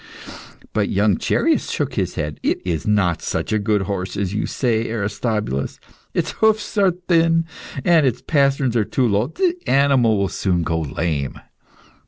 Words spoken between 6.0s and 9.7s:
Its hoofs are thin, and the pasterns are too low; the